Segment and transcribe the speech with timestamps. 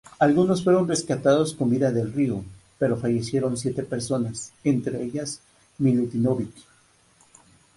[0.17, 2.43] Algunos fueron rescatados con vida del río,
[2.79, 5.41] pero fallecieron siete personas, entre ellas
[5.77, 6.55] Milutinović.